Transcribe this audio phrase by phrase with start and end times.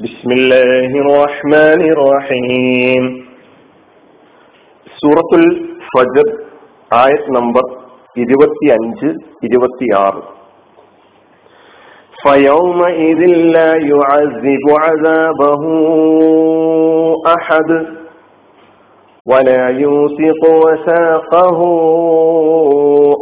[0.00, 3.04] بسم الله الرحمن الرحيم
[4.96, 5.44] സൂറത്തുൽ
[5.90, 6.26] ഫജർ
[6.90, 7.64] ആയത് നമ്പർ
[8.16, 9.08] ഇരുപത്തിയഞ്ച്
[9.46, 10.22] ഇരുപത്തിയാറ്
[12.18, 13.20] فيومئذ
[13.56, 15.62] لا يعذب عذابه
[17.26, 17.70] أحد
[19.26, 21.58] ولا يوثق وثاقه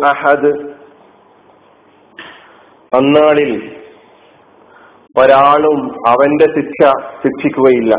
[0.04, 0.42] أحد
[2.92, 3.52] അന്നാളിൽ
[5.17, 6.89] ഒരാളും അവന്റെ ശിക്ഷ
[7.23, 7.95] ശിക്ഷിക്കുകയില്ല.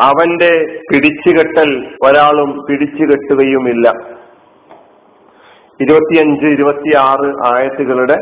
[0.00, 3.90] അവന്റെ പിടിച്ചുകെട്ടൽ ഒരാളും പിടിച്ചുകെട്ടുകയുമില്ല.
[5.80, 8.16] ഇരുപത്തിയഞ്ച് ഇരുപത്തിയാറ് ആയത്തുകളുടെ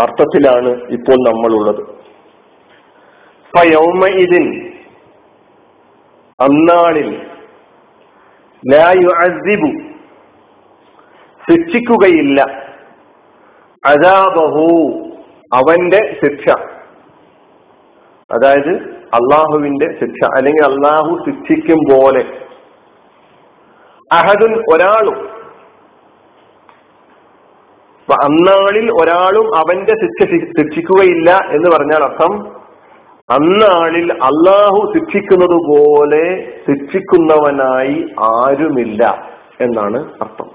[0.00, 1.80] അർത്ഥത്തിലാണ് ഇപ്പോൾ നമ്മളുള്ളത്.
[4.06, 4.72] ഇതിൻ
[6.40, 7.26] അന്നാളിൽ
[11.50, 12.65] ശിക്ഷിക്കുകയില്ല.
[13.86, 14.92] അജാബഹു
[15.54, 16.54] അവന്റെ ശിക്ഷ.
[18.30, 22.24] അതായത് അള്ളാഹുവിന്റെ ശിക്ഷ അല്ലെങ്കിൽ അള്ളാഹു ശിക്ഷിക്കും പോലെ.
[24.12, 25.36] അഹദുൻ ഒരാളും
[28.12, 32.56] അന്നാളിൽ ഒരാളും അവന്റെ ശിക്ഷ ശിക്ഷിക്കുകയില്ല എന്ന് പറഞ്ഞാൽ അർത്ഥം
[33.30, 39.28] അന്നാളിൽ അള്ളാഹു ശിക്ഷിക്കുന്നത് പോലെ ശിക്ഷിക്കുന്നവനായി ആരുമില്ല
[39.60, 40.50] എന്നാണ് അർത്ഥം.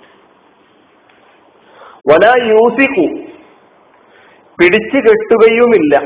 [2.11, 3.20] വല യൂസിക്കു
[4.61, 5.97] പിടിച്ചു കെട്ടുകയുമില്ല.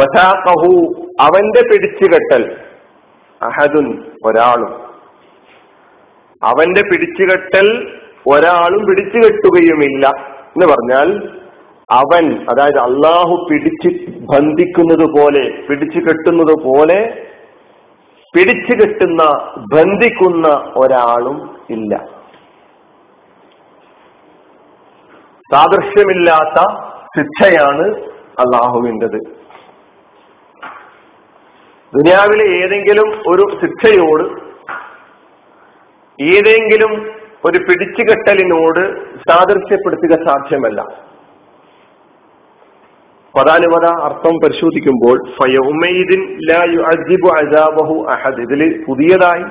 [0.00, 2.56] വസാഖഹു അവന്റെ പിടിച്ചുകെട്ടൽ
[3.42, 4.84] അഹദുൻ ഒരാളും.
[6.42, 11.38] അവന്റെ പിടിച്ചുകെട്ടൽ ഒരാളും പിടിച്ചു കെട്ടുകയുമില്ല എന്ന് പറഞ്ഞാൽ
[11.90, 17.26] അവൻ അതായത് അള്ളാഹു പിടിച്ച് ബന്ധിക്കുന്നത് പോലെ പിടിച്ചു കെട്ടുന്നത് പോലെ
[18.36, 19.22] പിടിച്ചു കെട്ടുന്ന
[19.74, 21.96] ബന്ധിക്കുന്ന ഒരാളും ഇല്ല.
[25.52, 26.83] സാദൃശ്യമില്ലാത്ത
[27.18, 27.94] ശിക്ഷയാണ്
[28.38, 29.18] അള്ളാഹുവിന്റെത്.
[31.96, 34.22] ദുനിയാവിലെ ഏതെങ്കിലും ഒരു ശിക്ഷയോട്
[36.22, 37.12] ഏതെങ്കിലും
[37.44, 40.82] ഒരു പിടിച്ചുകെട്ടലിനോട് സാദൃശ്യപ്പെടുത്തുക സാധ്യമല്ല.
[43.38, 45.30] പദാനുപത അർത്ഥം പരിശോധിക്കുമ്പോൾ
[48.38, 49.42] ഇതിൽ പുതിയതായി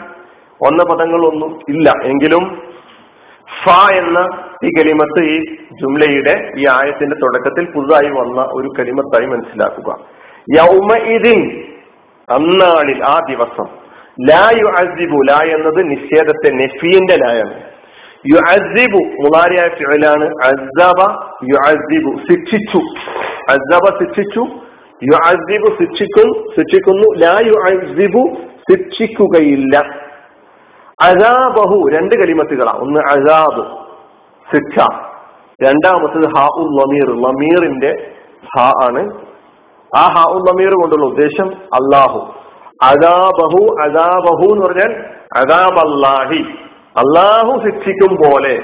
[0.63, 1.93] വന്ന പദങ്ങളൊന്നും ഇല്ല.
[2.03, 2.62] എങ്കിലും
[3.65, 4.19] ഫ എന്ന
[4.63, 9.99] ഈ കലിമത്ത് ഈ ജുംലയുടെ ഈ ആയത്തിന്റെ തുടക്കത്തിൽ പുതുതായി വന്ന ഒരു കലിമത്തായി മനസ്സിലാക്കുക.
[10.57, 11.63] യൗമ ഇതിൻ
[12.29, 13.67] അന്നാളിൽ ആ ദിവസം.
[14.29, 17.61] ലാ യു അസിബു ലാ എന്നത് നിഷേധത്തെ നെഫീന്റെ ലായാണ്.
[18.27, 21.01] യു അസിബു മുളാരിയായ ഫിഴലാണ് അസബ
[21.43, 22.77] യു അസിബു ശിക്ഷിച്ചു.
[23.49, 24.39] അസബ ശിക്ഷിച്ചു
[25.03, 27.25] യു അസിബു ശിക്ഷിക്കും ശിക്ഷിക്കുന്നു.
[27.25, 28.37] ലാ യു അസിബു
[28.71, 30.03] ശിക്ഷിക്കുകയില്ല.
[31.03, 32.71] അജാബഹു രണ്ട് കലിമത്തുകളാ.
[32.71, 33.77] ഒന്ന് അസാബ്
[34.53, 34.85] ശിക്ഷ.
[35.63, 38.11] രണ്ടാമത്തത് ഹാ ഉൽ ലമീർ ലമീറിന്റെ
[38.57, 39.11] ഹാ ആണ്.
[39.97, 42.33] ആ ഹാ ഉൽ ലമീർ കൊണ്ടുള്ള ഉദ്ദേശം അള്ളാഹു
[42.83, 45.05] അദാബഹു അദാബഹു എന്ന് പറഞ്ഞാൽ
[45.37, 46.43] അദാബ് അള്ളാഹി
[46.97, 48.59] അള്ളാഹു ശിക്ഷിക്കും പോലെ.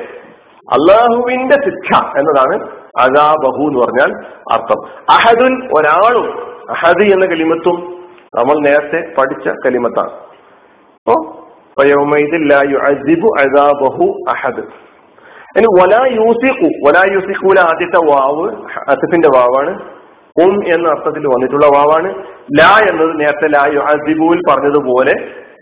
[0.60, 2.70] അള്ളാഹുവിന്റെ ശിക്ഷ എന്നതാണ്
[3.00, 4.88] അദാബഹു എന്ന് പറഞ്ഞാൽ അർത്ഥം.
[5.10, 6.40] അഹദുൻ ഒരാളും
[6.70, 8.04] അഹദ് എന്ന കലിമത്തും
[8.36, 10.10] നമ്മൾ നേരത്തെ പഠിച്ച കലിമത്താണ്.
[10.10, 11.39] അപ്പോ
[14.30, 14.64] അഹദ്.
[15.58, 16.00] ഇനി വലാ
[16.88, 17.02] വലാ
[17.62, 18.56] ആദ്യത്തെ വാവ്
[18.90, 20.00] അസഫിന്റെ വാവാണ്.
[20.44, 22.14] ഉം എന്ന അർത്ഥത്തിൽ വന്നിട്ടുള്ള വാവാണ്.
[22.60, 25.14] ലാ എന്നത് നേരത്തെ ലാ അസിബുവിൽ പറഞ്ഞതുപോലെ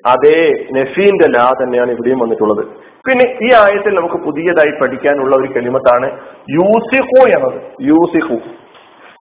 [0.06, 2.66] അതേ നഫീന്റെ ലാ തന്നെയാണ് ഇവിടെയും വന്നിട്ടുള്ളത്.
[3.08, 6.12] പിന്നെ ഈ ആയത്തിൽ നമുക്ക് പുതിയതായി പഠിക്കാനുള്ള ഒരു കെളിമത്താണ്
[6.50, 7.62] യൂസിഖു എന്നത്.
[7.82, 8.40] യൂസിഖു.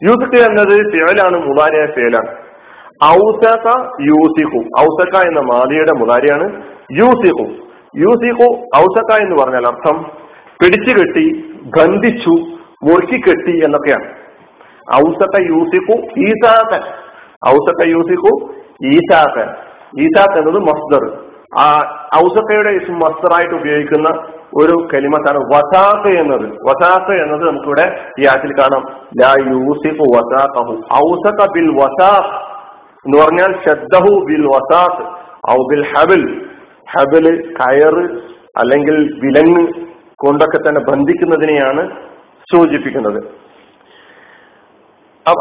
[0.02, 2.28] യൂസിഖു എന്നത് ഫേലാണ് മുതാരിയായ ഫേലാണ്
[3.04, 3.68] ഔസക
[4.00, 4.64] യൂസിഖു.
[4.80, 7.46] ഔസക എന്ന മാലിയുടെ മുതാരിയാണ് യൂസിഖു.
[7.96, 10.02] യൂസിഖു ഔസക എന്ന് പറഞ്ഞാൽ അർത്ഥം
[10.62, 12.30] പിടിച്ചു കെട്ടി ബന്ധിച്ചു
[12.82, 14.04] മുറുക്കി കെട്ടി എന്നൊക്കെയാണ്.
[14.94, 16.80] ഔസക യൂസിഖു ഈസാക്കൻ
[17.48, 18.54] ഔസക യൂസിഖു
[18.84, 19.48] ഈസാക്കൻ
[20.00, 21.18] ഈസാക്ക് എന്നത് മസ്ദർ.
[21.58, 21.78] ആ
[22.24, 24.08] ഔസക്കയുടെ മസ്ദറായിട്ട് ഉപയോഗിക്കുന്ന
[24.54, 26.52] ഒരു കലിമത്താണ് വസാഖ് എന്നത്.
[26.52, 28.82] വസാഖ് എന്നത് നമുക്കിവിടെ ഈ ആറ്റിൽ കാണാം.
[29.20, 30.72] ലാ യൂസിഖു വസാഖഹു.
[30.94, 32.56] ഔസഖ ബിൽ വസാഖ്
[33.06, 35.06] എന്ന് പറഞ്ഞാൽ ഷദ്ദഹു ബിൽ വസാഖ്
[35.50, 36.50] ഔ ബിൽ ഹബിൽ.
[36.92, 37.26] ഹബിൽ
[37.58, 38.04] കയറ്
[38.56, 39.64] അല്ലെങ്കിൽ വിലങ്ങ്
[40.16, 41.82] കൊണ്ടൊക്കെ തന്നെ ബന്ധിക്കുന്നതിനെയാണ്
[42.52, 43.20] സൂചിപ്പിക്കുന്നത്.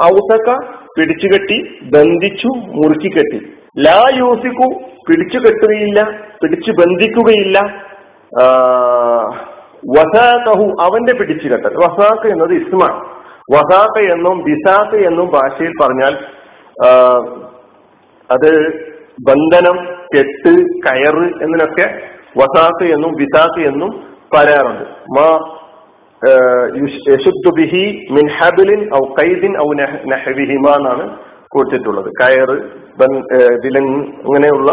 [0.10, 0.52] ഔസക്ക
[0.98, 1.58] പിടിച്ചുകെട്ടി
[1.96, 3.40] ബന്ധിച്ചു മുറുക്കിക്കെട്ടി
[3.86, 4.68] ലാ യൂസിക്കു
[5.08, 6.00] പിടിച്ചു കെട്ടുകയില്ല
[6.42, 7.58] പിടിച്ചു ബന്ധിക്കുകയില്ല.
[9.96, 13.00] വസാഖഹു അവന്റെ പിടിച്ചുകെട്ടൽ വസാഖ് എന്നത് ഇസ്മാണ്
[13.54, 16.14] വസാഖ എന്നും ബിസാഖ എന്നും ഭാഷയിൽ പറഞ്ഞാൽ
[18.30, 18.50] അത്
[19.30, 19.78] ബന്ധനം
[20.14, 20.54] കെട്ട്
[20.86, 21.88] കയറ് എന്നതിനൊക്കെ
[22.40, 23.92] വസാസ് എന്നും വിസാസ് എന്നും
[24.34, 24.86] പറയാറുണ്ട്.
[25.18, 25.28] മാ
[27.58, 29.68] ബിഹി മിൻ ഹബിലിൻ ഔ കൈദിൻ ഔ
[30.12, 31.06] നഹവിഹിമ എന്നാണ്
[31.54, 32.10] കൊടുത്തിട്ടുള്ളത്.
[32.22, 32.58] കയറ്
[33.64, 34.72] വിലങ്ങ് അങ്ങനെയുള്ള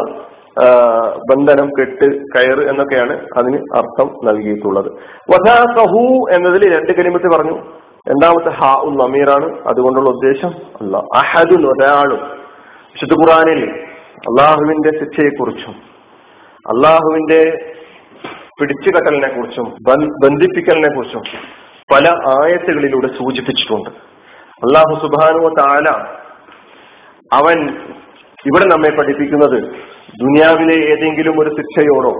[1.30, 4.90] ബന്ധനം കെട്ട് കയറ് എന്നൊക്കെയാണ് അതിന് അർത്ഥം നൽകിയിട്ടുള്ളത്.
[5.32, 6.02] വസാസഹു
[6.36, 7.56] എന്നതിൽ രണ്ട് കരിമത്ത് പറഞ്ഞു.
[8.10, 9.48] രണ്ടാമത്തെ ഹാ ഉൽ നമീറാണ്.
[9.70, 12.22] അതുകൊണ്ടുള്ള ഉദ്ദേശം അല്ല അഹദുൻ ഒരാളും.
[12.94, 13.62] വിശുദ്ധ ഖുറാനിൽ
[14.22, 15.74] അള്ളാഹുവിന്റെ ശിക്ഷയെക്കുറിച്ചും
[16.66, 17.40] അള്ളാഹുവിന്റെ
[18.60, 19.66] പിടിച്ചുകെട്ടലിനെ കുറിച്ചും
[20.22, 21.22] ബന്ധിപ്പിക്കലിനെ കുറിച്ചും
[21.92, 23.90] പല ആയത്തുകളിലൂടെ സൂചിപ്പിച്ചിട്ടുണ്ട്.
[24.62, 25.88] അള്ളാഹു സുബാനുവ താല
[27.32, 27.58] അവൻ
[28.46, 29.58] ഇവിടെ നമ്മെ പഠിപ്പിക്കുന്നത്
[30.20, 32.12] ദുനിയാവിലെ ഏതെങ്കിലും ഒരു ശിക്ഷയോടോ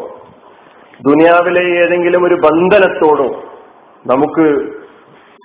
[1.01, 3.29] ദുനിയാവിലെ ഏതെങ്കിലും ഒരു ബന്ധനത്തോടോ
[4.07, 4.47] നമുക്ക്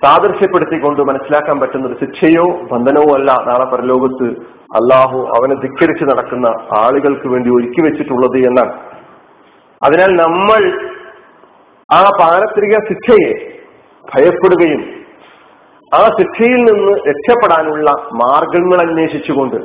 [0.02, 4.28] സാദൃശ്യപ്പെടുത്തിക്കൊണ്ട് മനസ്സിലാക്കാൻ പറ്റുന്ന ഒരു ശിക്ഷയോ ബന്ധനവോ അല്ല നാളെ പരലോകത്ത്
[4.78, 6.46] അള്ളാഹു അവനെ ധിക്കരിച്ച് നടക്കുന്ന
[6.78, 8.74] ആളുകൾക്ക് വേണ്ടി ഒരുക്കി വെച്ചിട്ടുള്ളത് എന്നാണ്.
[9.82, 10.62] അതിനാൽ നമ്മൾ
[11.92, 13.32] ആ പാരത്രിക ശിക്ഷയെ
[14.14, 14.82] ഭയപ്പെടുകയും
[15.94, 17.90] ആ ശിക്ഷയിൽ നിന്ന് രക്ഷപ്പെടാനുള്ള
[18.22, 19.56] മാർഗങ്ങൾ അന്വേഷിച്ചുകൊണ്ട്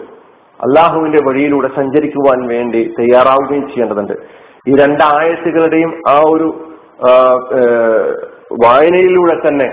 [0.60, 4.14] അള്ളാഹുവിന്റെ വഴിയിലൂടെ സഞ്ചരിക്കുവാൻ വേണ്ടി തയ്യാറാവുകയും ചെയ്യേണ്ടതുണ്ട്.
[4.70, 6.48] ഈ രണ്ടായത്തുകളുടെയും ആ ഒരു
[8.64, 9.68] വായനയിലൂടെ തന്നെ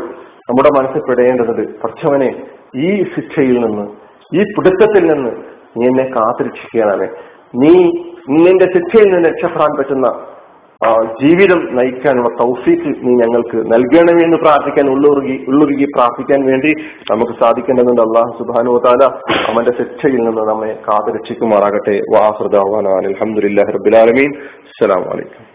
[0.48, 2.30] നമ്മുടെ മനസ്സ് പെടേണ്ടത് കുറച്ചവനെ
[2.86, 3.86] ഈ ശിക്ഷയിൽ നിന്ന്
[4.38, 5.32] ഈ പിടുത്തത്തിൽ നിന്ന്
[5.76, 7.08] നീ എന്നെ കാത്തിരക്ഷിക്കുകയാണ്
[7.62, 7.74] നീ
[8.44, 10.08] നിന്റെ ശിക്ഷയിൽ നിന്ന് രക്ഷപ്പെടാൻ പറ്റുന്ന
[11.20, 16.70] ജീവിതം നയിക്കാനുള്ള തൗഫീക്ക് നീ ഞങ്ങൾക്ക് നൽകണമേ എന്ന് പ്രാർത്ഥിക്കാൻ ഉള്ളുറുകി ഉള്ളുറുകി പ്രാർത്ഥിക്കാൻ വേണ്ടി
[17.12, 18.02] നമുക്ക് സാധിക്കേണ്ടതുണ്ട്.
[18.06, 19.04] അള്ളാഹു സുബാനു താല
[19.50, 21.96] അവന്റെ ശിക്ഷയിൽ നിന്ന് നമ്മെ കാത്തുരക്ഷിക്കുമാറാകട്ടെ.
[22.16, 24.30] വാഹൃദാൻ അലഹമുല്ലാ റബുലാലമീൻ
[24.68, 25.53] അസ്സലാമലൈക്കും